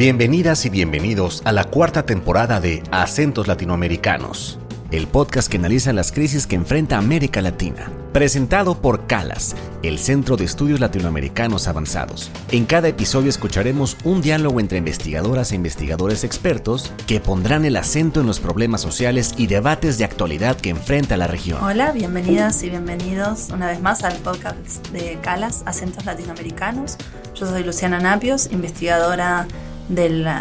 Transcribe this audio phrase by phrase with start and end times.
[0.00, 4.58] Bienvenidas y bienvenidos a la cuarta temporada de Acentos Latinoamericanos,
[4.90, 7.92] el podcast que analiza las crisis que enfrenta América Latina.
[8.14, 12.30] Presentado por CALAS, el Centro de Estudios Latinoamericanos Avanzados.
[12.50, 18.22] En cada episodio escucharemos un diálogo entre investigadoras e investigadores expertos que pondrán el acento
[18.22, 21.62] en los problemas sociales y debates de actualidad que enfrenta la región.
[21.62, 26.96] Hola, bienvenidas y bienvenidos una vez más al podcast de CALAS, Acentos Latinoamericanos.
[27.34, 29.46] Yo soy Luciana Napios, investigadora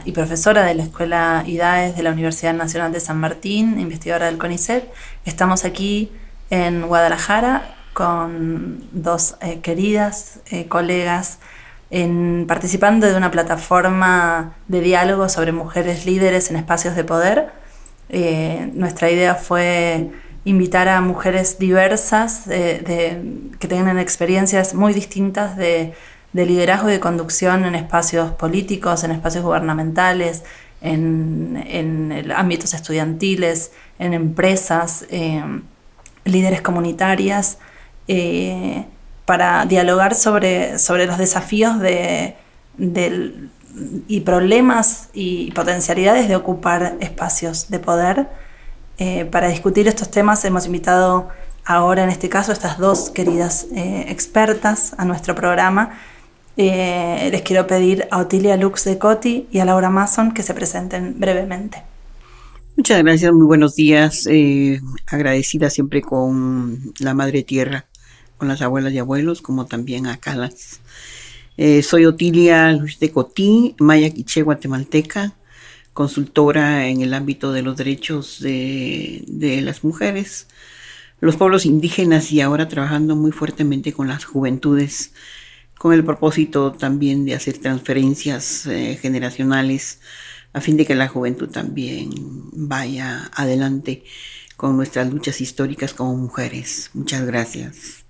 [0.05, 4.38] y profesora de la Escuela IDAES de la Universidad Nacional de San Martín, investigadora del
[4.38, 4.84] CONICET.
[5.26, 6.12] Estamos aquí
[6.52, 11.40] en Guadalajara con dos eh, queridas eh, colegas
[12.48, 17.49] participando de una plataforma de diálogo sobre mujeres líderes en espacios de poder.
[18.09, 20.12] Eh, nuestra idea fue
[20.45, 25.95] invitar a mujeres diversas que tengan experiencias muy distintas de
[26.34, 30.44] de liderazgo y de conducción en espacios políticos, en espacios gubernamentales,
[30.82, 35.44] en, ámbitos estudiantiles, en empresas, eh,
[36.26, 37.58] líderes comunitarias,
[38.08, 38.86] eh,
[39.26, 42.36] para dialogar sobre, sobre los desafíos de,
[44.08, 48.27] y problemas y potencialidades de ocupar espacios de poder.
[48.98, 51.30] Eh, para discutir estos temas hemos invitado
[51.66, 55.99] ahora, en este caso, estas dos queridas expertas a nuestro programa
[56.62, 60.54] eh, les quiero pedir a Otilia Lux de Coti y a Laura Mason que se
[60.54, 61.84] presenten brevemente.
[62.76, 64.28] Muchas gracias, muy buenos días.
[64.29, 67.85] Eh, agradecida siempre con la Madre Tierra,
[68.38, 70.81] con las abuelas y abuelos, como también a Calas.
[71.56, 75.31] Eh, soy Otilia Lux de Coti, maya quiche guatemalteca,
[75.94, 80.47] consultora en el ámbito de los derechos de, de las mujeres,
[81.22, 85.13] los pueblos indígenas y ahora trabajando muy fuertemente con las juventudes
[85.80, 90.02] con el propósito también de hacer transferencias eh, generacionales
[90.52, 92.12] a fin de que la juventud también
[92.52, 94.03] vaya adelante
[94.58, 96.92] con nuestras luchas históricas como mujeres.
[96.94, 98.03] Muchas gracias.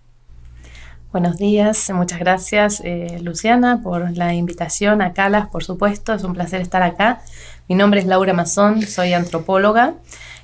[1.12, 6.34] Buenos días, muchas gracias eh, Luciana por la invitación a Calas, por supuesto, es un
[6.34, 7.22] placer estar acá.
[7.68, 9.94] Mi nombre es Laura Mazón, soy antropóloga.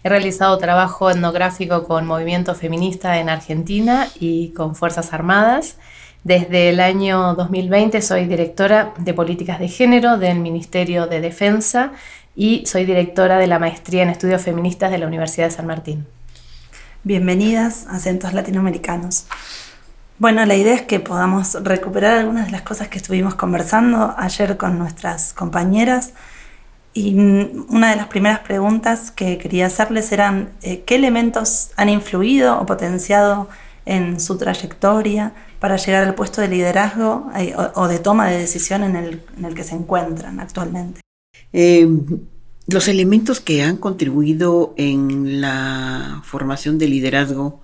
[0.04, 5.78] He realizado trabajo etnográfico con movimiento feminista en Argentina y con Fuerzas Armadas.
[6.26, 11.92] Desde el año 2020 soy directora de políticas de género del Ministerio de Defensa
[12.36, 16.08] y soy directora de la maestría en estudios feministas de la Universidad de San Martín.
[17.04, 19.28] Bienvenidas a Acentos Latinoamericanos.
[20.18, 24.58] Bueno, la idea es que podamos recuperar algunas de las cosas que estuvimos conversando ayer
[24.58, 26.14] con nuestras compañeras.
[26.96, 27.20] Y
[27.70, 32.66] una de las primeras preguntas que quería hacerles eran eh, qué elementos han influido o
[32.66, 33.48] potenciado
[33.86, 35.34] en su trayectoria
[35.66, 39.64] para llegar al puesto de liderazgo eh, o, de toma de decisión en el, que
[39.64, 41.02] se encuentran actualmente?
[41.54, 41.88] Eh,
[42.68, 47.64] los elementos que han contribuido en la formación de liderazgo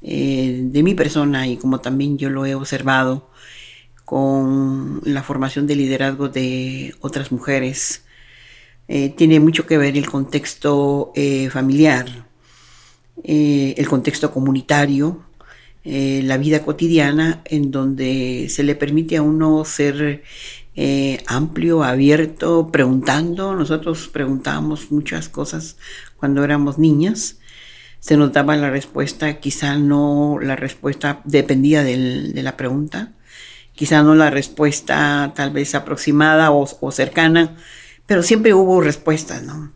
[0.00, 3.28] eh, de mi persona y como también yo lo he observado
[4.06, 8.04] con la formación de liderazgo de otras mujeres,
[8.86, 11.12] tiene mucho que ver el contexto
[11.50, 12.24] familiar,
[13.22, 15.27] el contexto comunitario,
[15.90, 20.22] eh, la vida cotidiana en donde se le permite a uno ser
[20.76, 23.54] eh, amplio, abierto, preguntando.
[23.54, 25.78] Nosotros preguntábamos muchas cosas
[26.18, 27.38] cuando éramos niñas.
[28.00, 33.14] Se nos daba la respuesta, quizá no la respuesta dependía de la pregunta,
[33.72, 37.56] quizá no la respuesta tal vez aproximada o, o cercana,
[38.06, 39.72] pero siempre hubo respuestas, ¿no?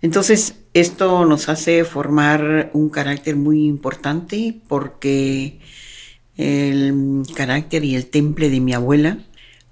[0.00, 5.60] Entonces, esto nos hace formar un carácter muy importante porque
[6.36, 9.18] el carácter y el temple de mi abuela,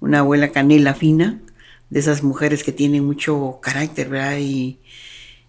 [0.01, 1.41] una abuela canela fina,
[1.89, 4.37] de esas mujeres que tienen mucho carácter, ¿verdad?
[4.39, 4.79] Y,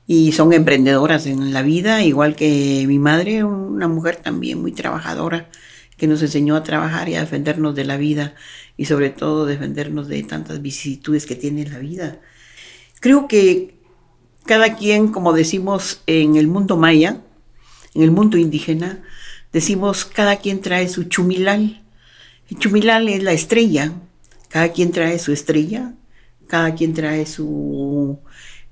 [0.06, 5.50] y son emprendedoras en la vida, igual que mi madre, una mujer también muy trabajadora,
[5.96, 8.34] que nos enseñó a trabajar y a defendernos de la vida
[8.76, 12.20] y sobre todo defendernos de tantas vicisitudes que tiene la vida.
[13.00, 13.77] Creo que
[14.48, 17.20] cada quien, como decimos en el mundo maya,
[17.94, 19.04] en el mundo indígena,
[19.52, 21.82] decimos cada quien trae su chumilal.
[22.50, 23.92] El chumilal es la estrella,
[24.48, 25.92] cada quien trae su estrella,
[26.46, 28.18] cada quien trae su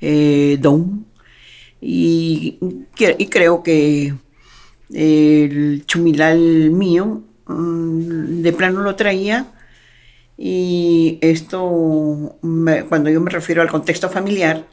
[0.00, 1.06] eh, don.
[1.78, 2.58] Y,
[3.28, 4.14] creo que
[4.94, 9.52] el chumilal mío mm, de plano lo traía
[10.38, 12.38] y esto,
[12.88, 14.64] cuando yo me refiero al contexto familiar,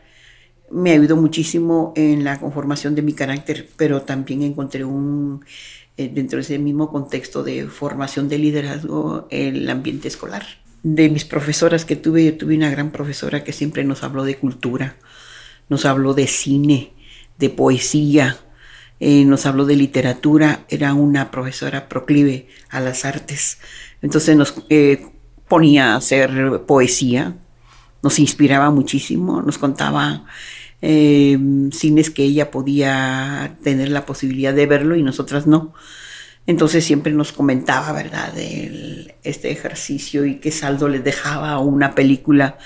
[0.73, 5.45] me ayudó muchísimo en la conformación de mi carácter, pero también encontré un,
[5.97, 10.43] eh, dentro de ese mismo contexto de formación de liderazgo, el ambiente escolar.
[10.85, 14.35] de mis profesoras que tuve, yo tuve una gran profesora que siempre nos habló de
[14.35, 14.97] cultura,
[15.69, 16.91] nos habló de cine,
[17.39, 18.37] de poesía,
[18.99, 23.59] eh, nos habló de literatura, era una profesora proclive a las artes.
[24.01, 25.05] Entonces nos eh,
[25.47, 27.37] ponía a hacer poesía,
[28.01, 30.25] nos inspiraba muchísimo, nos contaba
[30.85, 31.39] eh,
[31.71, 35.73] cines que ella podía tener la posibilidad de verlo y nosotras no.
[36.45, 42.57] Entonces siempre nos comentaba, ¿verdad?, de este ejercicio y qué saldo les dejaba una película.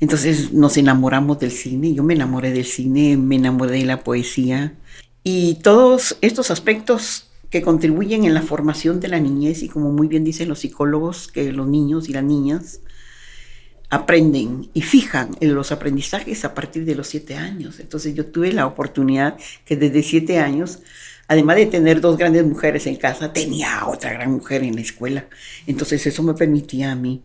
[0.00, 4.72] Entonces nos enamoramos del cine, yo me enamoré del cine, me enamoré de la poesía
[5.22, 10.08] y todos estos aspectos que contribuyen en la formación de la niñez y como muy
[10.08, 12.80] bien dicen los psicólogos, que los niños y las niñas
[13.92, 17.78] aprenden y fijan en los aprendizajes a partir de los siete años.
[17.78, 19.36] Entonces yo tuve la oportunidad
[19.66, 20.78] que desde siete años,
[21.28, 25.26] además de tener dos grandes mujeres en casa, tenía otra gran mujer en la escuela.
[25.66, 27.20] Entonces eso me permitía a mí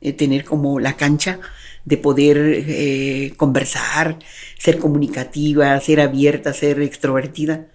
[0.00, 1.38] eh, tener como la cancha
[1.84, 4.18] de poder eh, conversar,
[4.58, 7.66] ser comunicativa, ser abierta, ser extrovertida.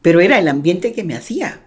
[0.00, 1.60] Pero era el ambiente que me hacía.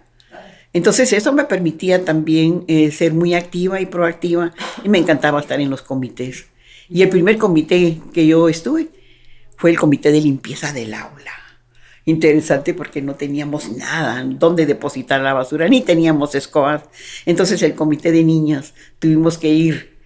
[0.76, 4.52] Entonces eso me permitía también eh, ser muy activa y proactiva
[4.84, 6.48] y me encantaba estar en los comités.
[6.90, 8.90] Y el primer comité que yo estuve
[9.56, 11.32] fue el comité de limpieza del aula.
[12.04, 16.82] Interesante porque no teníamos nada donde depositar la basura, ni teníamos escobas.
[17.24, 19.96] Entonces el comité de niñas tuvimos que ir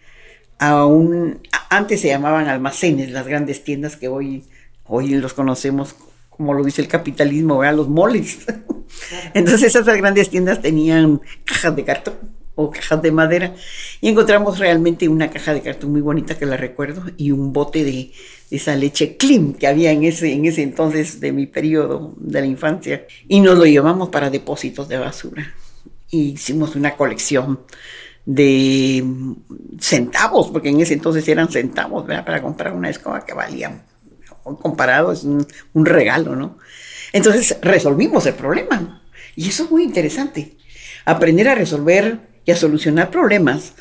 [0.61, 1.41] a un...
[1.69, 4.45] Antes se llamaban almacenes, las grandes tiendas que hoy,
[4.85, 5.97] hoy los conocemos
[6.41, 8.47] como lo dice el capitalismo, los moles.
[9.35, 12.15] Entonces esas grandes tiendas tenían cajas de cartón
[12.55, 13.55] o cajas de madera
[14.01, 17.85] y encontramos realmente una caja de cartón muy bonita que la recuerdo y un bote
[17.85, 18.13] de,
[18.51, 22.47] esa leche Klim que había en ese, en ese entonces de mi periodo de la
[22.47, 25.55] infancia y nos lo llevamos para depósitos de basura.
[26.11, 27.61] Y hicimos una colección
[28.25, 29.05] de
[29.79, 32.25] centavos, porque en ese entonces eran centavos, ¿verdad?
[32.25, 33.85] Para comprar una escoba que valía,
[34.57, 35.47] comparado, es un,
[35.87, 36.59] regalo, ¿no?
[37.13, 39.03] Entonces resolvimos el problema.
[39.37, 40.57] Y eso es muy interesante.
[41.05, 43.73] Aprender a resolver y a solucionar problemas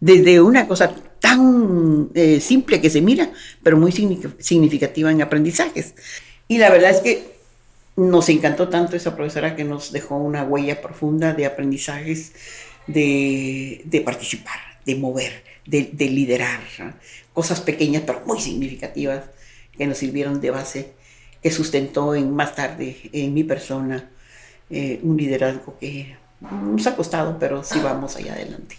[0.00, 3.30] desde una cosa tan eh, simple que se mira,
[3.62, 5.94] pero muy significativa en aprendizajes.
[6.48, 7.36] Y la verdad es que
[7.96, 12.32] nos encantó tanto esa profesora que nos dejó una huella profunda de aprendizajes,
[12.86, 16.60] de, participar, de mover, de liderar.
[17.32, 19.24] Cosas pequeñas pero muy significativas
[19.76, 20.92] que nos sirvieron de base
[21.42, 24.08] que sustentó en, más tarde en mi persona
[24.68, 28.76] eh, un liderazgo que nos ha costado, pero sí vamos allá adelante.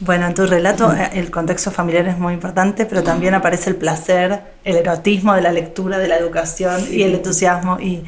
[0.00, 3.76] Bueno, en tu relato eh, el contexto familiar es muy importante, pero también aparece el
[3.76, 7.78] placer, el erotismo de la lectura, de la educación y el entusiasmo.
[7.78, 8.04] Y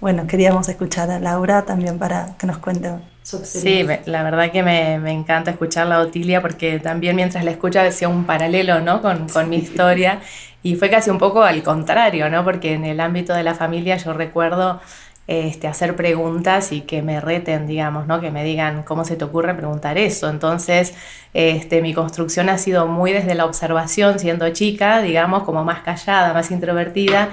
[0.00, 2.90] bueno, queríamos escuchar a Laura también para que nos cuente.
[3.38, 7.82] Sí, la verdad que me, me encanta escuchar a Otilia porque también mientras la escucha
[7.82, 9.00] decía un paralelo ¿no?
[9.02, 10.20] con, con mi historia
[10.62, 12.44] y fue casi un poco al contrario, ¿no?
[12.44, 14.80] Porque en el ámbito de la familia yo recuerdo
[15.26, 18.20] este, hacer preguntas y que me reten, digamos, ¿no?
[18.20, 20.28] Que me digan cómo se te ocurre preguntar eso.
[20.28, 20.92] Entonces,
[21.34, 26.34] este, mi construcción ha sido muy desde la observación, siendo chica, digamos, como más callada,
[26.34, 27.30] más introvertida.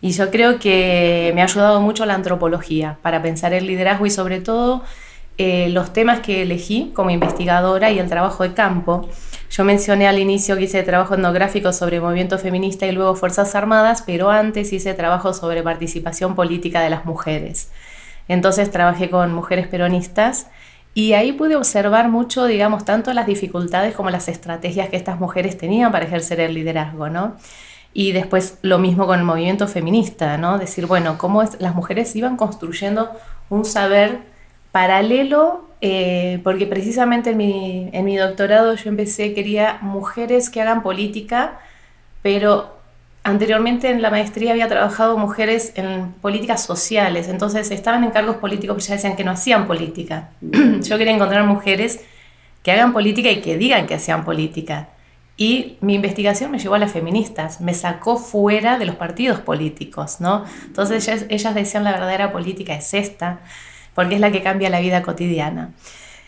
[0.00, 4.10] Y yo creo que me ha ayudado mucho la antropología para pensar el liderazgo y
[4.10, 4.82] sobre todo
[5.38, 9.08] eh, los temas que elegí como investigadora y el trabajo de campo.
[9.50, 14.02] Yo mencioné al inicio que hice trabajo etnográfico sobre movimiento feminista y luego Fuerzas Armadas,
[14.04, 17.70] pero antes hice trabajo sobre participación política de las mujeres.
[18.28, 20.48] Entonces trabajé con mujeres peronistas
[20.94, 25.58] y ahí pude observar mucho, digamos, tanto las dificultades como las estrategias que estas mujeres
[25.58, 27.36] tenían para ejercer el liderazgo, ¿no?
[27.92, 30.58] Y después lo mismo con el movimiento feminista, ¿no?
[30.58, 33.10] Decir, bueno, cómo las mujeres iban construyendo
[33.50, 34.20] un saber
[34.76, 40.82] paralelo, eh, porque precisamente en mi, en mi doctorado yo empecé, quería mujeres que hagan
[40.82, 41.60] política,
[42.20, 42.76] pero
[43.24, 48.76] anteriormente en la maestría había trabajado mujeres en políticas sociales, entonces estaban en cargos políticos,
[48.76, 50.28] pero ya decían que no hacían política.
[50.42, 52.00] yo quería encontrar mujeres
[52.62, 54.90] que hagan política y que digan que hacían política.
[55.38, 60.20] Y mi investigación me llevó a las feministas, me sacó fuera de los partidos políticos,
[60.20, 60.44] ¿no?
[60.66, 63.40] Entonces ellas, ellas decían la verdadera política es esta
[63.96, 65.70] porque es la que cambia la vida cotidiana.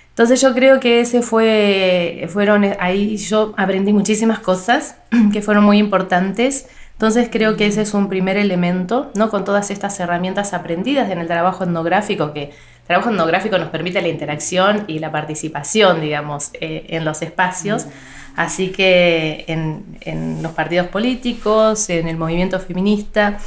[0.09, 4.97] Entonces yo creo que ese fue, fueron, ahí yo aprendí muchísimas cosas
[5.33, 6.67] que fueron muy importantes.
[6.95, 9.31] Entonces creo que ese es un primer elemento, ¿no?
[9.31, 12.51] Con todas estas herramientas aprendidas en el trabajo etnográfico, que el
[12.89, 17.87] trabajo etnográfico nos permite la interacción y la participación, digamos, eh, en los espacios.
[18.35, 23.39] Así que en, en los partidos políticos, en el movimiento feminista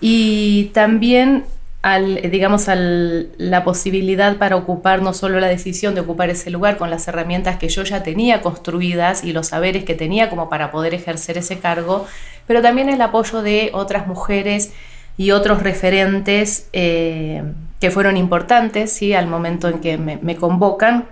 [0.00, 1.44] y también
[1.84, 6.78] al, digamos, al, la posibilidad para ocupar no solo la decisión de ocupar ese lugar
[6.78, 10.70] con las herramientas que yo ya tenía construidas y los saberes que tenía como para
[10.70, 12.06] poder ejercer ese cargo,
[12.46, 14.72] pero también el apoyo de otras mujeres
[15.18, 17.42] y otros referentes eh,
[17.80, 19.12] que fueron importantes ¿sí?
[19.12, 21.04] al momento en que me, convocan.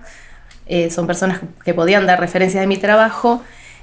[0.64, 3.42] Eh, son personas que podían dar referencias de mi trabajo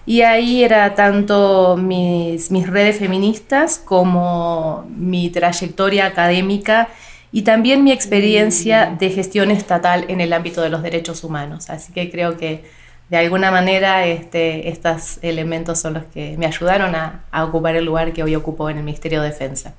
[0.09, 6.87] y ahí era tanto mis, mis redes feministas como mi trayectoria académica
[7.31, 11.69] y también mi experiencia de gestión estatal en el ámbito de los derechos humanos.
[11.69, 12.63] Así que creo que
[13.09, 18.11] de alguna manera este, estos elementos son los que me ayudaron a, ocupar el lugar
[18.11, 19.75] que hoy ocupo en el Ministerio de Defensa.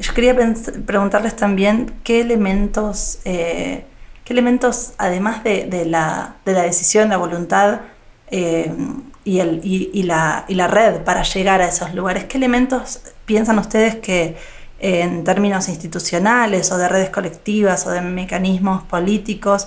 [0.00, 0.34] Yo quería
[0.86, 3.84] preguntarles también qué elementos, eh,
[4.24, 7.80] qué elementos además de, la, de, la, decisión, la voluntad,
[8.30, 8.72] eh,
[9.24, 12.24] y, la, y, la, red para llegar a esos lugares.
[12.24, 14.36] ¿Qué elementos piensan ustedes que
[14.78, 19.66] en términos institucionales o de redes colectivas o de mecanismos políticos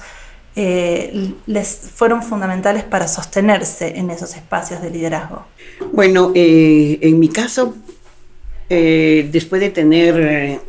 [0.55, 5.45] eh, les fueron fundamentales para sostenerse en esos espacios de liderazgo?
[5.93, 7.75] Bueno, eh, en mi caso,
[8.69, 10.61] eh, después de tener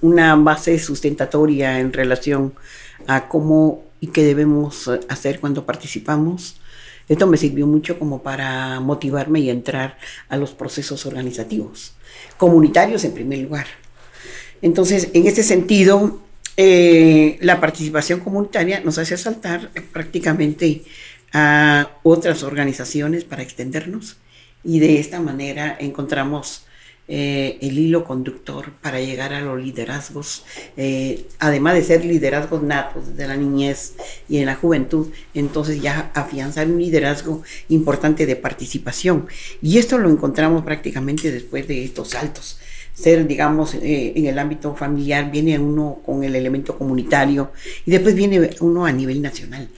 [0.00, 2.52] una base sustentatoria en relación
[3.06, 6.57] a cómo y qué debemos hacer cuando participamos,
[7.08, 9.98] esto me sirvió mucho como para motivarme y entrar
[10.28, 11.92] a los procesos organizativos,
[12.36, 13.66] comunitarios en primer lugar.
[14.60, 16.20] Entonces, en este sentido,
[16.56, 20.82] eh, la participación comunitaria nos hace saltar prácticamente
[21.32, 24.16] a otras organizaciones para extendernos
[24.64, 26.64] y de esta manera encontramos
[27.08, 30.44] eh, el hilo conductor para llegar a los liderazgos,
[30.76, 33.94] eh, además de ser liderazgos natos de la niñez
[34.28, 39.26] y en la juventud, entonces ya afianzar un liderazgo importante de participación.
[39.62, 42.58] Y esto lo encontramos prácticamente después de estos saltos
[43.00, 47.52] ser, digamos, eh, en el ámbito familiar, viene uno con el elemento comunitario
[47.86, 49.68] y después viene uno a nivel nacional.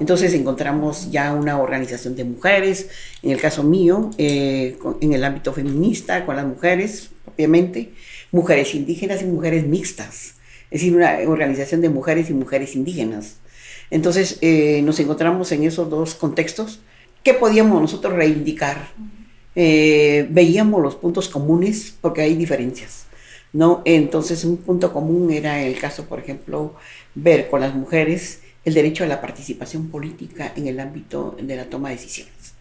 [0.00, 2.88] Entonces encontramos ya una organización de mujeres,
[3.22, 7.92] en el caso mío, eh, en el ámbito feminista, con las mujeres, obviamente,
[8.32, 10.34] mujeres indígenas y mujeres mixtas,
[10.70, 13.36] es decir, una organización de mujeres y mujeres indígenas.
[13.90, 16.80] Entonces eh, nos encontramos en esos dos contextos.
[17.22, 18.88] ¿Qué podíamos nosotros reivindicar?
[19.54, 23.06] Eh, veíamos los puntos comunes porque hay diferencias.
[23.52, 23.82] ¿no?
[23.84, 26.74] Entonces un punto común era el caso, por ejemplo,
[27.14, 31.66] ver con las mujeres el derecho a la participación política en el ámbito de la
[31.66, 32.54] toma de decisiones.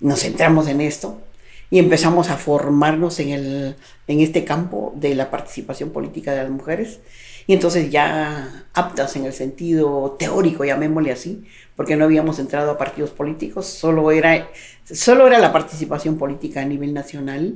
[0.00, 1.20] Nos centramos en esto
[1.68, 6.50] y empezamos a formarnos en, el, en este campo de la participación política de las
[6.50, 7.00] mujeres
[7.48, 12.78] y entonces ya aptas en el sentido teórico, llamémosle así, porque no habíamos entrado a
[12.78, 14.48] partidos políticos, solo era,
[14.84, 17.54] solo era la participación política a nivel nacional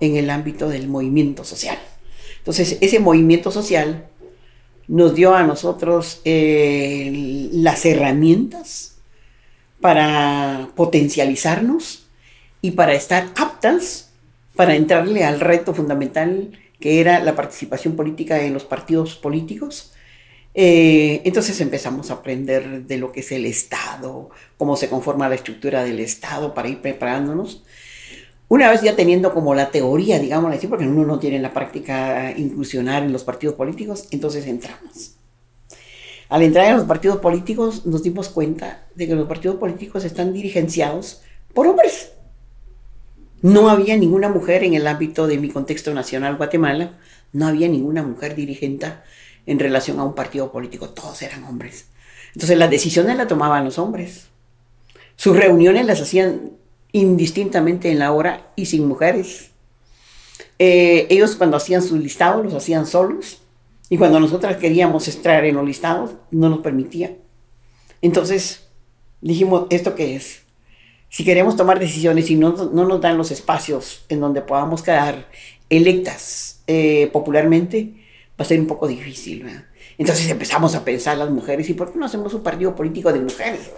[0.00, 1.78] en el ámbito del movimiento social.
[2.36, 4.08] Entonces, ese movimiento social
[4.90, 8.96] nos dio a nosotros eh, las herramientas
[9.80, 12.08] para potencializarnos
[12.60, 14.10] y para estar aptas
[14.56, 19.92] para entrarle al reto fundamental que era la participación política en los partidos políticos.
[20.54, 25.36] Eh, entonces empezamos a aprender de lo que es el Estado, cómo se conforma la
[25.36, 27.62] estructura del Estado para ir preparándonos.
[28.50, 32.32] Una vez ya teniendo como la teoría, digamos así, porque uno no tiene la práctica
[32.36, 35.14] inclusionar en los partidos políticos, entonces entramos.
[36.28, 40.32] Al entrar en los partidos políticos nos dimos cuenta de que los partidos políticos están
[40.32, 41.22] dirigenciados
[41.54, 42.10] por hombres.
[43.40, 46.98] No había ninguna mujer en el ámbito de mi contexto nacional Guatemala,
[47.32, 48.88] no había ninguna mujer dirigente
[49.46, 51.86] en relación a un partido político, todos eran hombres.
[52.34, 54.26] Entonces las decisiones las tomaban los hombres.
[55.14, 56.58] Sus reuniones las hacían
[56.92, 59.50] indistintamente en la hora y sin mujeres.
[60.58, 63.40] Eh, ellos cuando hacían sus listados los hacían solos
[63.88, 67.16] y cuando nosotras queríamos extraer en los listados no nos permitía.
[68.02, 68.68] Entonces
[69.20, 70.42] dijimos, ¿esto qué es?
[71.08, 75.26] Si queremos tomar decisiones y no, no nos dan los espacios en donde podamos quedar
[75.68, 77.94] electas eh, popularmente,
[78.40, 79.44] va a ser un poco difícil.
[79.98, 83.20] Entonces empezamos a pensar las mujeres, ¿y por qué no hacemos un partido político de
[83.20, 83.70] mujeres?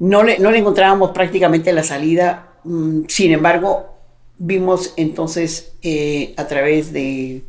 [0.00, 3.94] No le, no le encontrábamos prácticamente la salida, mm, sin embargo,
[4.38, 7.44] vimos entonces eh, a través de,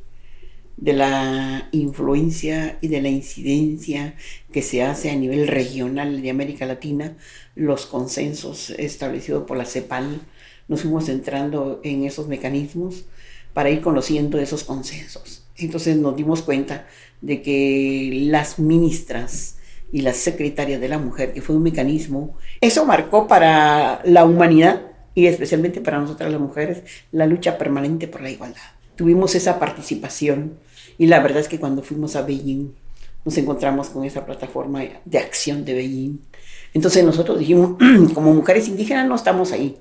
[0.75, 4.15] de la influencia y de la incidencia
[4.51, 7.15] que se hace a nivel regional de América Latina,
[7.55, 10.19] los consensos establecidos por la CEPAL,
[10.67, 13.05] nos fuimos entrando en esos mecanismos
[13.53, 15.45] para ir conociendo esos consensos.
[15.55, 16.87] Entonces nos dimos cuenta
[17.21, 19.57] de que las ministras
[19.91, 24.81] y la secretaria de la mujer, que fue un mecanismo, eso marcó para la humanidad
[25.13, 28.61] y especialmente para nosotras las mujeres la lucha permanente por la igualdad.
[28.95, 30.59] Tuvimos esa participación
[30.97, 32.73] Y la verdad es que cuando fuimos a Beijing,
[33.25, 36.19] nos encontramos con esa plataforma de acción de Beijing.
[36.73, 37.77] Entonces nosotros dijimos,
[38.13, 39.77] como mujeres indígenas no estamos ahí.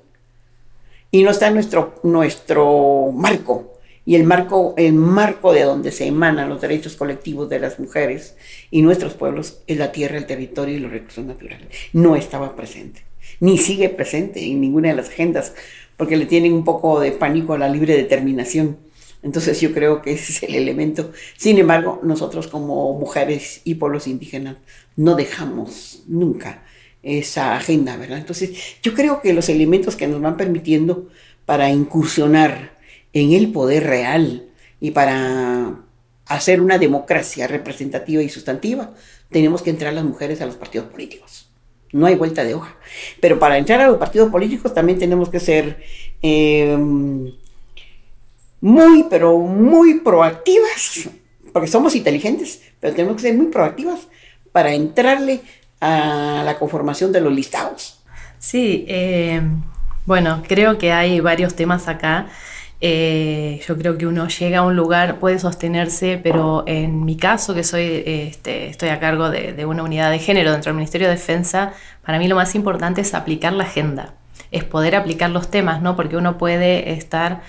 [1.11, 3.73] Y no está nuestro, nuestro marco.
[4.05, 8.35] Y el marco, el marco de donde se emanan los derechos colectivos de las mujeres
[8.71, 11.67] y nuestros pueblos es la tierra, el territorio y los recursos naturales.
[11.93, 13.03] No estaba presente,
[13.39, 15.53] ni sigue presente en ninguna de las agendas,
[15.97, 18.77] porque le tienen un poco de pánico a la libre determinación
[19.23, 21.11] entonces yo creo que ese es el elemento.
[21.37, 24.57] Sin embargo, nosotros como mujeres y pueblos indígenas
[24.95, 26.63] no dejamos nunca
[27.03, 28.19] esa agenda, ¿verdad?
[28.19, 31.09] Entonces yo creo que los elementos que nos van permitiendo
[31.45, 32.79] para incursionar
[33.13, 34.47] en el poder real
[34.79, 35.75] y para
[36.25, 38.93] hacer una democracia representativa y sustantiva,
[39.29, 41.49] tenemos que entrar las mujeres a los partidos políticos.
[41.91, 42.75] No hay vuelta de hoja.
[43.19, 45.83] Pero para entrar a los partidos políticos también tenemos que ser...
[46.21, 46.77] Eh,
[48.61, 51.09] muy, pero muy proactivas,
[51.51, 54.07] porque somos inteligentes, pero tenemos que ser muy proactivas
[54.51, 55.41] para entrarle
[55.81, 58.03] a la conformación de los listados.
[58.37, 59.41] Sí, eh,
[60.05, 62.27] bueno, creo que hay varios temas acá.
[62.81, 67.53] Eh, yo creo que uno llega a un lugar, puede sostenerse, pero en mi caso,
[67.53, 71.07] que soy, este, estoy a cargo de, de una unidad de género dentro del Ministerio
[71.07, 71.73] de Defensa,
[72.03, 74.15] para mí lo más importante es aplicar la agenda
[74.51, 75.95] es poder aplicar los temas, ¿no?
[75.95, 77.41] Porque uno puede estar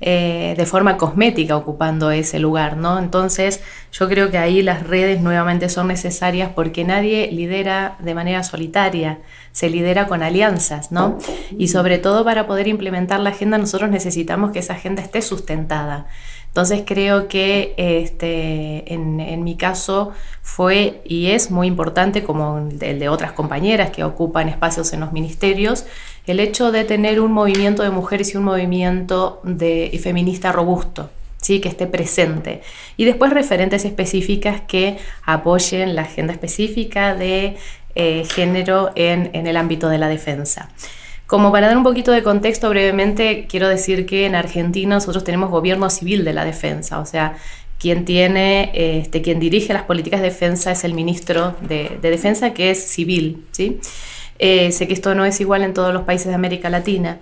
[0.00, 2.98] eh, de forma cosmética ocupando ese lugar, ¿no?
[2.98, 3.62] Entonces,
[3.92, 9.20] yo creo que ahí las redes nuevamente son necesarias porque nadie lidera de manera solitaria,
[9.52, 11.18] se lidera con alianzas, ¿no?
[11.56, 16.06] Y sobre todo para poder implementar la agenda, nosotros necesitamos que esa agenda esté sustentada.
[16.48, 20.12] Entonces creo que este, en, mi caso
[20.42, 25.12] fue y es muy importante, como el de otras compañeras que ocupan espacios en los
[25.12, 25.84] ministerios,
[26.28, 31.10] el hecho de tener un movimiento de mujeres y un movimiento de, feminista robusto.
[31.40, 31.60] ¿sí?
[31.60, 32.62] que esté presente.
[32.96, 37.56] Y después referentes específicas que apoyen la agenda específica de
[37.94, 40.68] eh, género en, en el ámbito de la defensa.
[41.28, 45.50] Como para dar un poquito de contexto brevemente, quiero decir que en Argentina nosotros tenemos
[45.50, 47.36] gobierno civil de la defensa, o sea,
[47.78, 52.70] quien tiene, este, quien dirige las políticas de defensa es el ministro de, defensa, que
[52.70, 53.78] es civil, ¿sí?
[54.38, 57.18] Eh, sé que esto no es igual en todos los países de América Latina.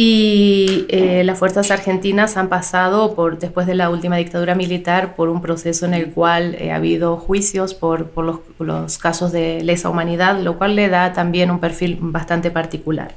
[0.00, 5.28] Y eh, las fuerzas argentinas han pasado, por, después de la última dictadura militar, por
[5.28, 9.60] un proceso en el cual eh, ha habido juicios por, por los, los, casos de
[9.64, 13.16] lesa humanidad, lo cual le da también un perfil bastante particular.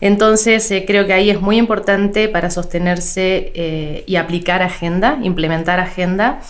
[0.00, 6.40] Entonces, eh, creo que ahí es muy importante para sostenerse y aplicar agenda, implementar agenda,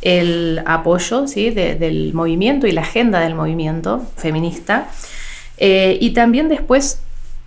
[0.00, 1.50] el apoyo ¿sí?
[1.50, 4.88] del movimiento y la agenda del movimiento feminista.
[5.58, 7.02] Y también después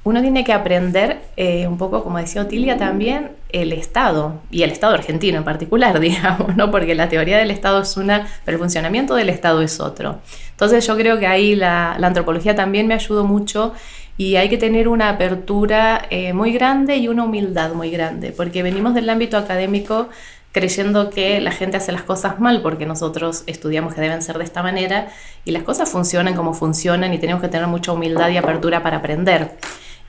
[0.06, 4.70] uno tiene que aprender eh, un poco, como decía Otilia, también el Estado, y el
[4.70, 6.70] Estado argentino en particular, digamos, ¿no?
[6.70, 10.20] porque la teoría del Estado es una, pero el funcionamiento del Estado es otro.
[10.52, 13.74] Entonces yo creo que ahí la, antropología también me ayudó mucho
[14.16, 18.62] y hay que tener una apertura eh, muy grande y una humildad muy grande, porque
[18.62, 20.10] venimos del ámbito académico
[20.56, 24.46] creyendo que la gente hace las cosas mal porque nosotros estudiamos que deben ser de
[24.46, 25.10] esta manera
[25.44, 28.98] y las cosas funcionan como funcionan y tenemos que tener mucha humildad y apertura para
[28.98, 29.58] aprender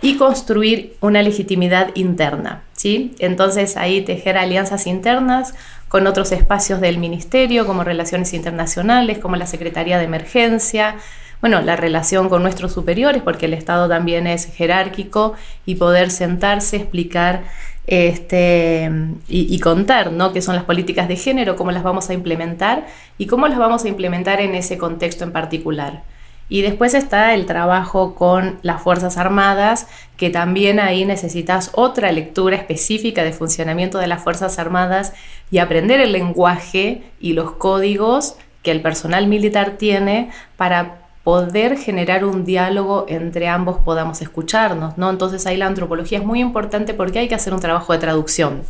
[0.01, 2.63] y construir una legitimidad interna.
[2.75, 3.17] ¿sí?
[3.19, 5.53] Entonces ahí tejer alianzas internas
[5.89, 10.95] con otros espacios del ministerio, como relaciones internacionales, como la Secretaría de Emergencia,
[11.41, 15.35] bueno, la relación con nuestros superiores, porque el Estado también es jerárquico,
[15.67, 17.43] y poder sentarse, explicar
[17.87, 18.91] este,
[19.29, 20.33] y, y, contar ¿no?
[20.33, 23.85] qué son las políticas de género, cómo las vamos a implementar y cómo las vamos
[23.85, 26.03] a implementar en ese contexto en particular.
[26.49, 32.57] Y después está el trabajo con las Fuerzas Armadas, que también ahí necesitas otra lectura
[32.57, 35.13] específica de funcionamiento de las Fuerzas Armadas
[35.51, 42.25] y aprender el lenguaje y los códigos que el personal militar tiene para poder generar
[42.25, 45.11] un diálogo entre ambos podamos escucharnos, ¿no?
[45.11, 48.63] Entonces ahí la antropología es muy importante porque hay que hacer un trabajo de traducción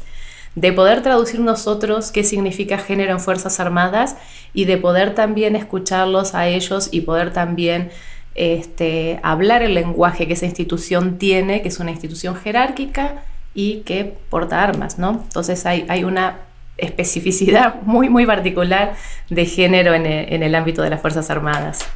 [0.55, 4.17] de poder traducir nosotros qué significa género en Fuerzas Armadas
[4.55, 7.91] y de poder también escucharlos a ellos y poder también
[8.35, 14.17] este, hablar el lenguaje que esa institución tiene, que es una institución jerárquica y que
[14.31, 15.21] porta armas, ¿no?
[15.25, 16.39] Entonces hay, hay una
[16.79, 18.95] especificidad muy, muy particular
[19.29, 21.87] de género en el, en el ámbito de las Fuerzas Armadas.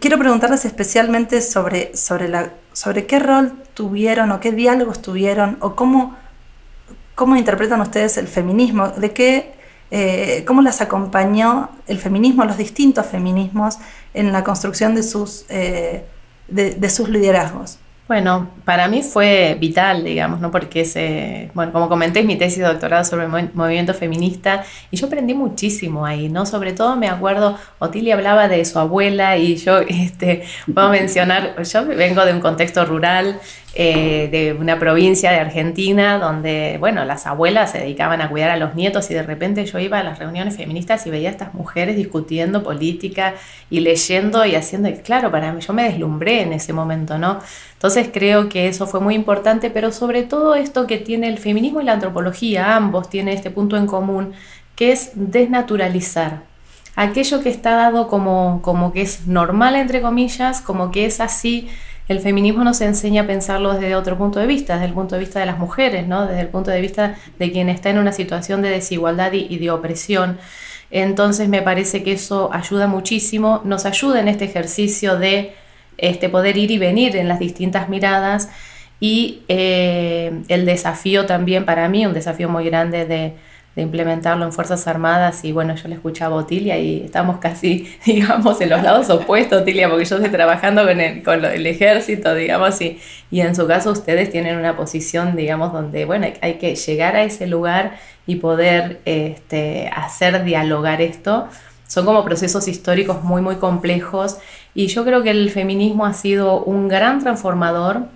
[0.00, 5.76] Quiero preguntarles especialmente sobre, sobre, la, sobre qué rol tuvieron o qué diálogos tuvieron o
[5.76, 6.16] cómo
[7.16, 8.88] ¿Cómo interpretan ustedes el feminismo?
[8.90, 9.54] ¿De qué,
[9.90, 13.78] eh, ¿Cómo las acompañó el feminismo, los distintos feminismos,
[14.12, 16.04] en la construcción de sus, eh,
[16.48, 17.78] de, sus liderazgos?
[18.08, 20.52] Bueno, para mí fue vital, digamos, ¿no?
[20.52, 25.08] Porque ese, bueno, como comenté, mi tesis de doctorado sobre el movimiento feminista y yo
[25.08, 26.46] aprendí muchísimo ahí, ¿no?
[26.46, 31.84] Sobre todo me acuerdo, Otilia hablaba de su abuela y yo, este, puedo mencionar, yo
[31.84, 33.40] vengo de un contexto rural,
[33.78, 38.56] eh, de una provincia de Argentina donde, bueno, las abuelas se dedicaban a cuidar a
[38.56, 41.52] los nietos y de repente yo iba a las reuniones feministas y veía a estas
[41.52, 43.34] mujeres discutiendo política
[43.68, 47.40] y leyendo y haciendo, claro, para mí yo me deslumbré en ese momento, ¿no?
[47.74, 51.82] Entonces creo que eso fue muy importante, pero sobre todo esto que tiene el feminismo
[51.82, 54.32] y la antropología, ambos tienen este punto en común,
[54.74, 56.44] que es desnaturalizar
[56.96, 61.68] aquello que está dado como, como que es normal, entre comillas, como que es así
[62.08, 65.20] el feminismo nos enseña a pensarlo desde otro punto de vista, desde el punto de
[65.20, 66.26] vista de las mujeres, ¿no?
[66.26, 69.70] desde el punto de vista de quien está en una situación de desigualdad y, de
[69.70, 70.38] opresión.
[70.90, 75.54] Entonces me parece que eso ayuda muchísimo, nos ayuda en este ejercicio de
[75.98, 78.50] este, poder ir y venir en las distintas miradas
[79.00, 83.34] y eh, el desafío también para mí, un desafío muy grande de
[83.76, 87.86] de implementarlo en Fuerzas Armadas y bueno, yo le escuchaba a Otilia y estamos casi,
[88.06, 92.34] digamos, en los lados opuestos, Otilia, porque yo estoy trabajando con el, con el ejército,
[92.34, 92.98] digamos, y,
[93.30, 97.24] y en su caso ustedes tienen una posición, digamos, donde, bueno, hay que llegar a
[97.24, 101.48] ese lugar y poder este, hacer dialogar esto.
[101.86, 104.38] Son como procesos históricos muy, muy complejos
[104.74, 108.06] y yo creo que el feminismo ha sido un gran transformador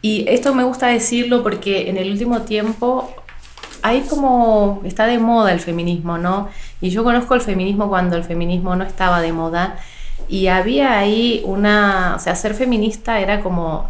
[0.00, 3.14] y esto me gusta decirlo porque en el último tiempo
[3.86, 6.48] hay como, está de moda el feminismo, ¿no?
[6.80, 9.76] Y yo conozco el feminismo cuando el feminismo no estaba de moda
[10.28, 13.88] y había ahí una, o sea, ser feminista era como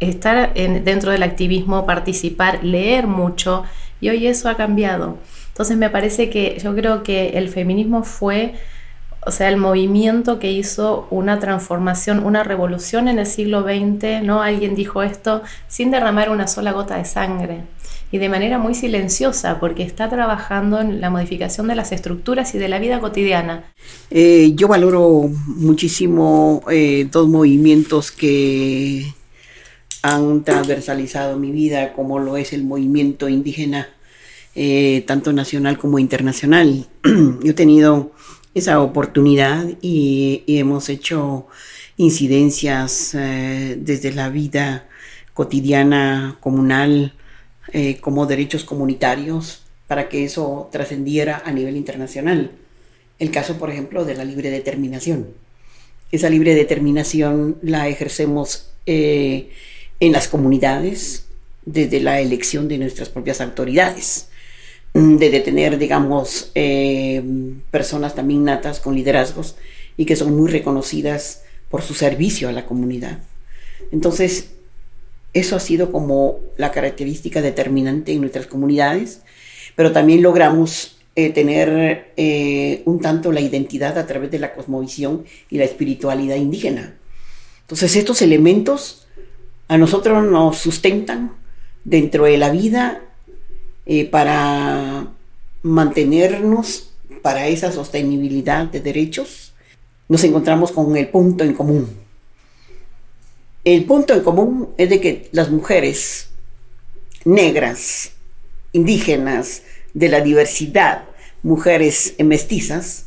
[0.00, 3.62] estar dentro del activismo, participar, leer mucho
[4.00, 5.18] y hoy eso ha cambiado.
[5.50, 8.54] Entonces me parece que yo creo que el feminismo fue,
[9.24, 14.42] o sea, el movimiento que hizo una transformación, una revolución en el siglo XX, ¿no?
[14.42, 17.60] Alguien dijo esto sin derramar una sola gota de sangre
[18.12, 22.58] y de manera muy silenciosa, porque está trabajando en la modificación de las estructuras y
[22.58, 23.64] de la vida cotidiana.
[24.10, 29.14] Eh, yo valoro muchísimo eh, dos movimientos que
[30.02, 33.88] han transversalizado mi vida, como lo es el movimiento indígena,
[34.54, 36.86] eh, tanto nacional como internacional.
[37.04, 38.12] yo he tenido
[38.52, 41.46] esa oportunidad y, y hemos hecho
[41.96, 44.86] incidencias desde la vida
[45.32, 47.14] cotidiana comunal
[47.72, 52.52] eh, como derechos comunitarios para que eso trascendiera a nivel internacional.
[53.18, 55.28] El caso, por ejemplo, de la libre determinación.
[56.10, 59.50] Esa libre determinación la ejercemos eh,
[60.00, 61.26] en las comunidades
[61.64, 64.28] desde la elección de nuestras propias autoridades,
[64.94, 67.22] de tener, digamos, eh,
[67.70, 69.56] personas también natas con liderazgos
[69.96, 73.20] y que son muy reconocidas por su servicio a la comunidad.
[73.90, 74.50] Entonces,
[75.34, 79.22] eso ha sido como la característica determinante en nuestras comunidades,
[79.74, 85.24] pero también logramos eh, tener eh, un tanto la identidad a través de la cosmovisión
[85.48, 86.94] y la espiritualidad indígena.
[87.62, 89.06] Entonces estos elementos
[89.68, 91.32] a nosotros nos sustentan
[91.84, 93.00] dentro de la vida
[93.86, 95.08] eh, para
[95.62, 96.90] mantenernos
[97.22, 99.54] para esa sostenibilidad de derechos.
[100.08, 102.01] Nos encontramos con el punto en común
[103.64, 106.30] el punto en común es de que las mujeres
[107.24, 108.12] negras,
[108.72, 109.62] indígenas,
[109.94, 111.04] de la diversidad,
[111.42, 113.06] mujeres mestizas,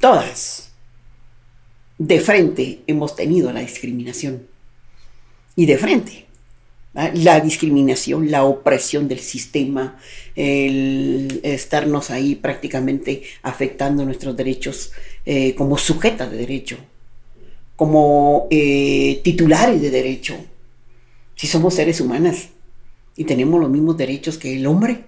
[0.00, 0.66] todas
[1.98, 4.46] de frente hemos tenido la discriminación.
[5.54, 6.26] Y de frente.
[7.14, 9.98] La discriminación, la opresión del sistema,
[10.34, 14.92] el estarnos ahí prácticamente afectando nuestros derechos
[15.26, 16.78] eh, como sujetas de derecho
[17.76, 20.34] como eh, titulares de derecho,
[21.34, 22.48] si somos seres humanas
[23.16, 25.04] y tenemos los mismos derechos que el hombre,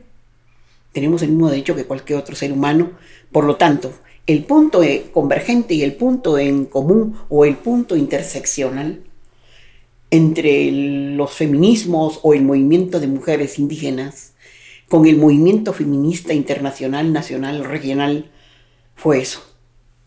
[0.93, 2.93] tenemos el mismo derecho que cualquier otro ser humano,
[3.33, 3.93] por lo tanto,
[4.27, 9.03] el punto convergente y el punto en común o el punto interseccional
[10.11, 14.35] entre los feminismos o el movimiento de mujeres indígenas
[14.89, 18.31] con el movimiento feminista internacional, nacional, regional,
[18.97, 19.41] fue eso,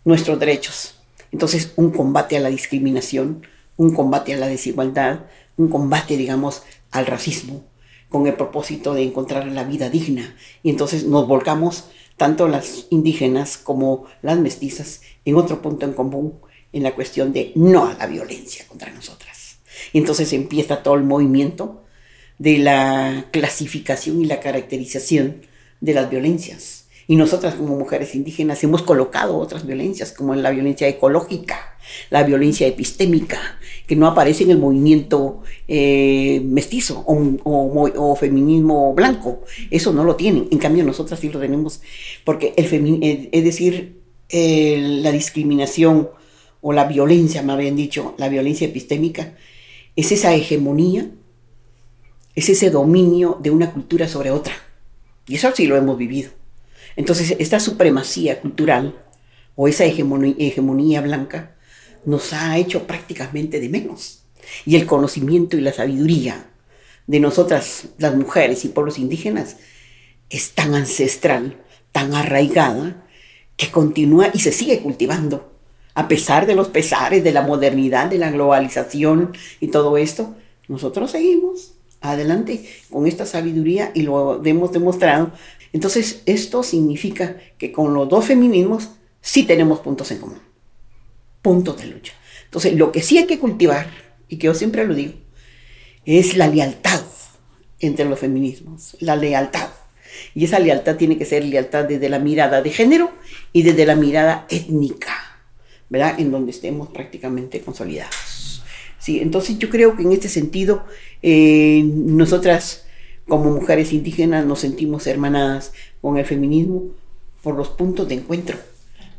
[0.04, 1.01] nuestros derechos
[1.32, 3.46] entonces, un combate a la discriminación,
[3.78, 5.26] un combate a la desigualdad,
[5.58, 7.64] un combate, digamos, al racismo,
[8.10, 10.36] con el propósito de encontrar la vida digna.
[10.62, 11.86] Y entonces nos volcamos,
[12.18, 16.40] tanto las indígenas como las mestizas, en otro punto en común,
[16.74, 19.60] en la cuestión de no a la violencia contra nosotras.
[19.94, 21.84] Y entonces empieza todo el movimiento
[22.38, 25.42] de la clasificación y la caracterización
[25.80, 26.81] de las violencias
[27.12, 31.76] y nosotras como mujeres indígenas hemos colocado otras violencias, como la violencia ecológica,
[32.10, 33.38] la violencia epistémica,
[33.86, 39.44] que no aparece en el movimiento eh, mestizo o, feminismo blanco.
[39.70, 40.48] Eso no lo tienen.
[40.52, 41.82] En cambio, nosotras sí lo tenemos,
[42.24, 44.00] porque el es decir,
[44.32, 46.12] la discriminación
[46.62, 49.36] o la violencia, me habían dicho, la violencia epistémica,
[49.98, 51.12] es esa hegemonía,
[52.36, 54.54] es ese dominio de una cultura sobre otra.
[55.28, 56.40] Y eso sí lo hemos vivido.
[56.96, 58.96] Entonces, esta supremacía cultural
[59.56, 61.56] o esa hegemonía, blanca
[62.06, 64.24] nos ha hecho prácticamente de menos.
[64.66, 66.48] Y el conocimiento y la sabiduría
[67.08, 69.58] de nosotras, las mujeres y pueblos indígenas,
[70.30, 71.58] es tan ancestral,
[71.92, 73.06] tan arraigada,
[73.58, 75.52] que continúa y se sigue cultivando,
[75.94, 80.36] a pesar de los pesares de la modernidad, de la globalización y todo esto.
[80.68, 85.32] Nosotros seguimos adelante con esta sabiduría y lo hemos demostrado.
[85.74, 88.90] Entonces, esto significa que con los dos feminismos
[89.22, 90.40] sí tenemos puntos en común,
[91.42, 92.14] puntos de lucha.
[92.46, 93.88] Entonces, lo que sí hay que cultivar,
[94.28, 95.14] y que yo siempre lo digo,
[96.06, 97.02] es la lealtad
[97.80, 99.70] entre los feminismos, la lealtad.
[100.36, 103.12] Y esa lealtad tiene que ser lealtad desde la mirada de género
[103.54, 105.14] y desde la mirada étnica,
[105.90, 106.20] ¿verdad?
[106.20, 108.64] En donde estemos prácticamente consolidados.
[109.00, 110.86] Sí, entonces yo creo que en este sentido,
[111.24, 112.86] eh, nosotras
[113.32, 116.90] como mujeres indígenas nos sentimos hermanadas con el feminismo
[117.42, 118.58] por los puntos de encuentro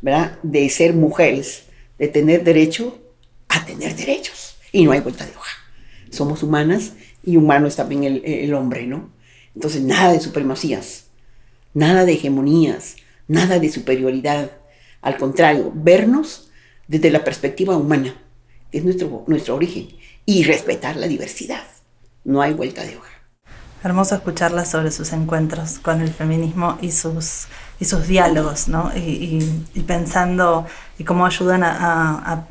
[0.03, 0.37] ¿verdad?
[0.43, 1.63] De ser mujeres,
[1.97, 2.95] de tener derecho
[3.49, 4.57] a tener derechos.
[4.71, 5.49] Y no hay vuelta de hoja.
[6.11, 9.09] Somos humanas y humano es también el, hombre, ¿no?
[9.55, 11.05] Entonces, nada de supremacías,
[11.73, 12.97] nada de hegemonías,
[13.27, 14.51] nada de superioridad.
[15.01, 16.51] Al contrario, vernos
[16.87, 18.15] desde la perspectiva humana,
[18.71, 19.87] que es nuestro, nuestro origen,
[20.23, 21.65] y respetar la diversidad.
[22.23, 23.12] No hay vuelta de hoja.
[23.83, 27.47] Hermoso escucharla sobre sus encuentros con el feminismo y sus,
[27.79, 28.91] y sus diálogos, ¿no?
[28.95, 29.39] Y,
[29.85, 30.65] pensando
[30.97, 32.45] y cómo ayudan a,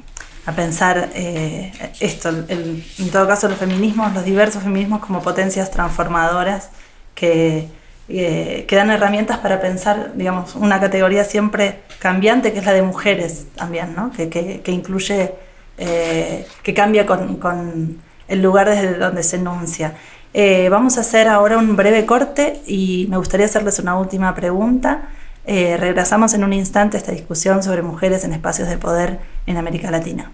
[0.57, 6.71] pensar eh, esto, en todo caso los feminismos, los diversos feminismos como potencias transformadoras
[7.15, 7.69] que,
[8.09, 12.83] eh, que dan herramientas para pensar, digamos, una categoría siempre cambiante que es la de
[12.83, 14.11] mujeres también, ¿no?
[14.11, 15.33] Que, que, incluye,
[15.79, 19.95] eh, que cambia con, con el lugar desde donde se enuncia.
[20.35, 25.11] Eh, vamos a hacer ahora un breve corte y me gustaría hacerles una última pregunta.
[25.45, 29.57] Eh, regresamos en un instante a esta discusión sobre mujeres en espacios de poder en
[29.57, 30.33] América Latina.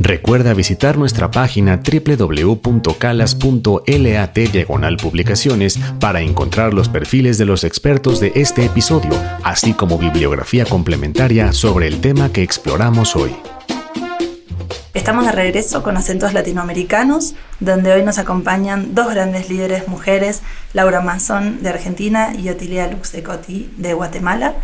[0.00, 8.32] Recuerda visitar nuestra página www.calas.lat diagonal publicaciones para encontrar los perfiles de los expertos de
[8.34, 9.10] este episodio,
[9.42, 13.36] así como bibliografía complementaria sobre el tema que exploramos hoy.
[14.98, 21.00] Estamos de regreso con acentos latinoamericanos, donde hoy nos acompañan dos grandes líderes mujeres, Laura
[21.00, 24.54] Mazón de Argentina y Otilia Lux de Coti de Guatemala.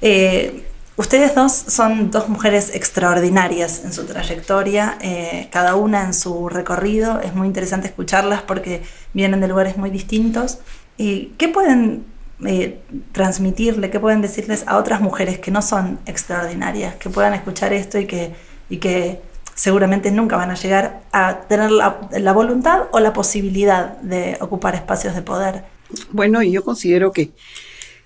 [0.00, 0.64] Eh,
[0.96, 7.20] ustedes dos son dos mujeres extraordinarias en su trayectoria, eh, cada una en su recorrido.
[7.20, 10.58] Es muy interesante escucharlas porque vienen de lugares muy distintos.
[10.96, 12.06] ¿Y qué pueden
[12.46, 17.72] eh, transmitirle, qué pueden decirles a otras mujeres que no son extraordinarias, que puedan escuchar
[17.72, 18.36] esto y que,
[18.70, 24.36] y que seguramente nunca van a llegar a tener la, voluntad o la posibilidad de
[24.40, 25.64] ocupar espacios de poder.
[26.10, 27.30] Bueno, yo considero que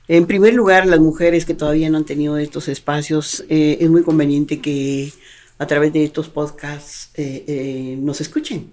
[0.08, 4.02] en primer lugar las mujeres que todavía no han tenido estos espacios, eh, es muy
[4.02, 5.12] conveniente que
[5.58, 8.70] a través de estos podcasts eh, eh, nos escuchen.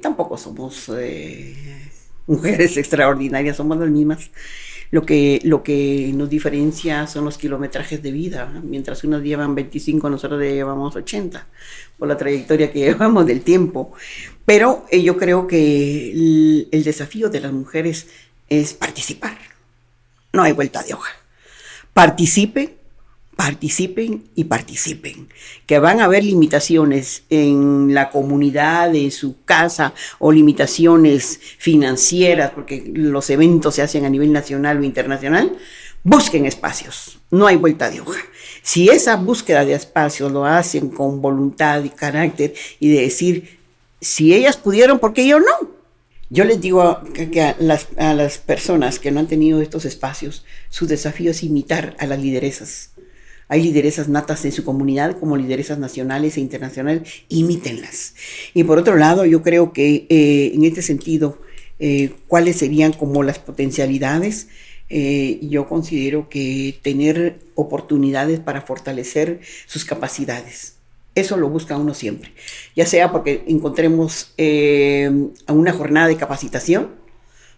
[0.00, 0.90] tampoco somos
[2.26, 4.30] mujeres extraordinarias, somos las mismas.
[4.92, 8.52] Lo que, lo que nos diferencia son los kilometrajes de vida.
[8.62, 11.46] Mientras unos llevan 25, nosotros llevamos 80,
[11.98, 13.94] por la trayectoria que llevamos del tiempo.
[14.44, 18.06] Pero eh, yo creo que el, el desafío de las mujeres
[18.50, 19.38] es participar.
[20.34, 21.10] No hay vuelta de hoja.
[21.94, 22.81] Participe
[23.36, 25.28] participen y participen,
[25.66, 32.90] que van a haber limitaciones en la comunidad, de su casa, o limitaciones financieras, porque
[32.94, 35.56] los eventos se hacen a nivel nacional o internacional,
[36.04, 38.20] busquen espacios, no hay vuelta de hoja.
[38.62, 43.58] Si esa búsqueda de espacios lo hacen con voluntad y carácter y de decir,
[44.00, 45.70] si ellas pudieron, ¿por qué yo no?
[46.30, 50.44] Yo les digo que, a, las, a las personas que no han tenido estos espacios,
[50.70, 52.91] su desafío es imitar a las lideresas
[53.52, 58.14] hay lideresas natas en su comunidad como lideresas nacionales e internacionales, imítenlas.
[58.54, 61.38] Y por otro lado, yo creo que eh, en este sentido,
[61.78, 64.48] eh, cuáles serían como las potencialidades.
[64.88, 70.76] Eh, yo considero que tener oportunidades para fortalecer sus capacidades.
[71.14, 72.32] Eso lo busca uno siempre,
[72.74, 74.32] ya sea porque encontremos
[75.46, 76.88] a una jornada de capacitación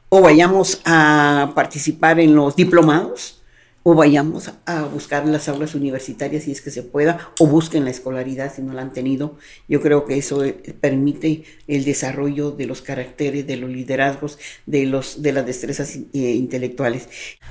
[0.08, 3.43] o vayamos a participar en los diplomados
[3.84, 7.90] o vayamos a buscar las aulas universitarias si es que se pueda, o busquen la
[7.90, 9.36] escolaridad si no la han tenido.
[9.68, 14.86] Yo creo que eso eh, permite el desarrollo de los caracteres, de los liderazgos, de,
[14.86, 17.08] los, de las destrezas eh, intelectuales.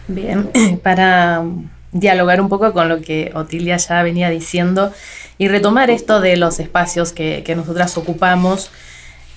[0.08, 0.50] Bien,
[0.84, 1.46] para
[1.92, 4.92] dialogar un poco con lo que Otilia ya venía diciendo
[5.38, 8.72] y retomar esto de los espacios que, que nosotras ocupamos,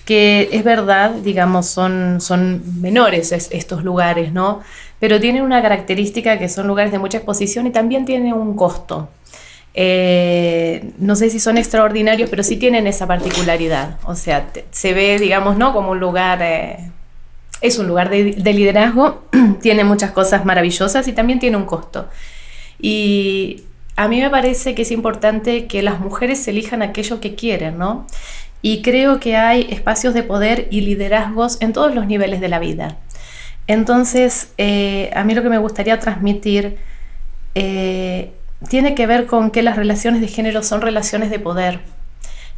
[0.07, 4.63] que es verdad, digamos, son, son menores estos lugares, ¿no?
[5.01, 9.11] Pero tienen una característica que son lugares de mucha exposición y también tienen un costo.
[9.75, 13.99] Eh, no sé si son extraordinarios, pero sí tienen esa particularidad.
[14.05, 15.73] O sea, se ve, digamos, ¿no?
[15.73, 16.79] Como un lugar, eh,
[17.61, 19.25] es un lugar de, de liderazgo,
[19.61, 22.09] tiene muchas cosas maravillosas y también tiene un costo.
[22.81, 23.65] Y
[23.97, 28.07] a mí me parece que es importante que las mujeres elijan aquello que quieren, ¿no?
[28.63, 32.59] Y creo que hay espacios de poder y liderazgos en todos los niveles de la
[32.59, 32.97] vida.
[33.67, 36.79] Entonces, eh, a mí lo que me gustaría transmitir
[37.55, 38.33] eh,
[38.69, 41.81] tiene que ver con que las relaciones de género son relaciones de poder.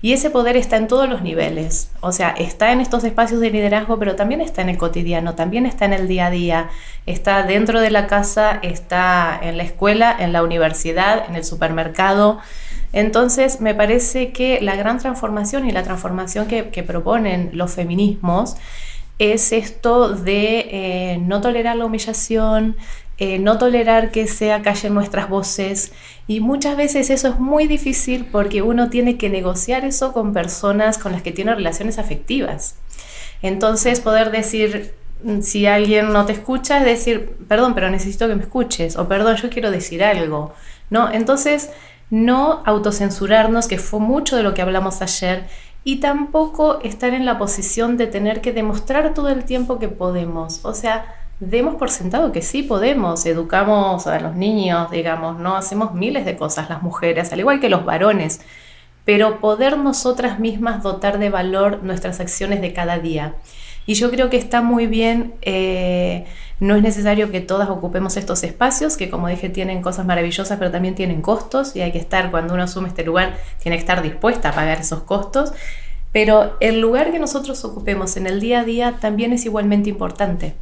[0.01, 1.91] Y ese poder está en todos los niveles.
[2.01, 5.67] O sea, está en estos espacios de liderazgo, pero también está en el cotidiano, también
[5.67, 6.71] está en el día a día.
[7.05, 12.39] Está dentro de la casa, está en la escuela, en la universidad, en el supermercado.
[12.93, 18.57] Entonces, me parece que la gran transformación y la transformación que, proponen los feminismos
[19.19, 22.77] es esto de eh, no tolerar la humillación,
[23.19, 25.93] eh, no tolerar que se acallen nuestras voces.
[26.27, 30.99] Y muchas veces eso es muy difícil porque uno tiene que negociar eso con personas
[30.99, 32.77] con las que tiene relaciones afectivas.
[33.43, 38.37] Entonces, poder decir, mm, si alguien no te escucha, es decir, perdón, pero necesito que
[38.37, 40.55] me escuches, o perdón, yo quiero decir algo.
[40.91, 41.11] ¿no?
[41.13, 41.71] Entonces,
[42.11, 45.47] no autocensurarnos, que fue mucho de lo que hablamos ayer,
[45.85, 50.65] y tampoco estar en la posición de tener que demostrar todo el tiempo que podemos.
[50.65, 55.95] O sea, demos por sentado que sí podemos, educamos a los niños, digamos, no hacemos
[55.95, 58.41] miles de cosas las mujeres, al igual que los varones,
[59.05, 63.35] pero poder nosotras mismas dotar de valor nuestras acciones de cada día.
[63.89, 66.27] Y yo creo que está muy bien, eh,
[66.61, 70.71] no es necesario que todas ocupemos estos espacios, que como dije tienen cosas maravillosas, pero
[70.71, 74.03] también tienen costos y hay que estar, cuando uno asume este lugar, tiene que estar
[74.03, 75.55] dispuesta a pagar esos costos.
[76.13, 80.53] Pero el lugar que nosotros ocupemos en el día a día también es igualmente importante.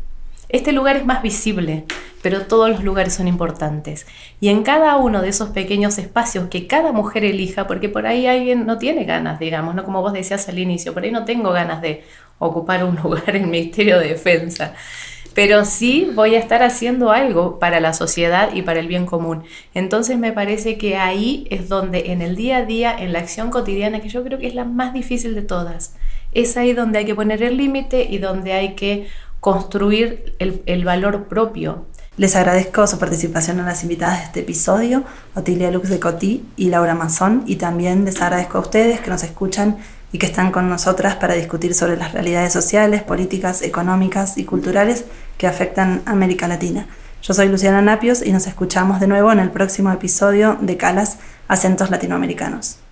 [0.49, 1.85] Este lugar es más visible,
[2.23, 4.07] pero todos los lugares son importantes.
[4.41, 8.29] Y en cada uno de esos pequeños espacios que cada mujer elija, porque por ahí
[8.29, 11.51] alguien no tiene ganas, digamos, no como vos decías al inicio, por ahí no tengo
[11.51, 12.05] ganas de
[12.39, 14.75] ocupar un lugar en el Ministerio de Defensa,
[15.35, 19.45] pero sí voy a estar haciendo algo para la sociedad y para el bien común.
[19.75, 23.51] Entonces me parece que ahí es donde en el día a día, en la acción
[23.51, 25.95] cotidiana, que yo creo que es la más difícil de todas,
[26.33, 29.09] es ahí donde hay que poner el límite y donde hay que
[29.41, 35.05] construir el, el valor propio les agradezco su participación en las invitadas de este episodio,
[35.35, 39.23] Otilia Lux de Cotí y Laura Mazón, y también les agradezco a ustedes que nos
[39.23, 39.77] escuchan
[40.13, 45.05] y que están con nosotras para discutir sobre las realidades sociales, políticas, económicas y culturales
[45.37, 46.87] que afectan a América Latina.
[47.23, 51.19] Yo soy Luciana Napios y nos escuchamos de nuevo en el próximo episodio de Calas,
[51.49, 52.86] Acentos Latinoamericanos.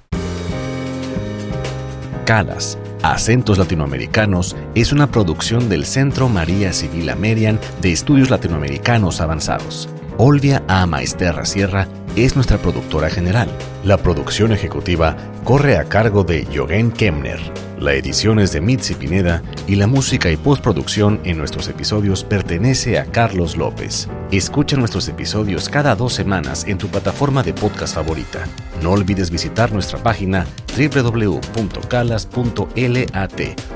[2.24, 9.88] Calas, Acentos Latinoamericanos es una producción del Centro María Civil Amerian de Estudios Latinoamericanos Avanzados.
[10.16, 10.86] Olvia A.
[10.86, 11.88] Maesterra Sierra
[12.22, 13.48] es nuestra productora general.
[13.84, 17.40] La producción ejecutiva corre a cargo de Jogen Kemner.
[17.78, 22.98] La edición es de Mitzi Pineda y la música y postproducción en nuestros episodios pertenece
[22.98, 24.08] a Carlos López.
[24.30, 28.46] Escucha nuestros episodios cada dos semanas en tu plataforma de podcast favorita.
[28.80, 30.46] No olvides visitar nuestra página
[30.76, 31.40] www.calas.lat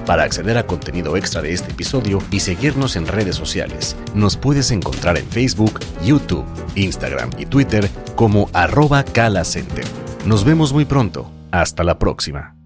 [0.07, 3.97] para acceder a contenido extra de este episodio y seguirnos en redes sociales.
[4.15, 6.47] Nos puedes encontrar en Facebook, YouTube,
[6.77, 7.89] Instagram y Twitter
[8.29, 9.87] como arroba calacenter.
[10.27, 11.33] Nos vemos muy pronto.
[11.51, 12.58] Hasta la próxima.